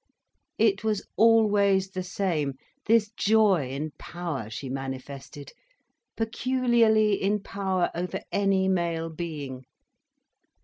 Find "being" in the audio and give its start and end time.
9.11-9.63